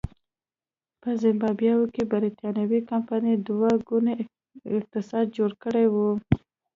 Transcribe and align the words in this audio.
په 1.01 1.09
زیمبابوې 1.21 1.87
کې 1.95 2.03
برېټانوۍ 2.11 2.81
کمپنۍ 2.91 3.35
دوه 3.47 3.71
ګونی 3.89 4.15
اقتصاد 4.77 5.25
جوړ 5.37 5.51
کړی 5.63 5.85
و. 5.93 5.95